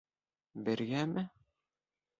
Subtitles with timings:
[0.69, 1.27] Бергәме?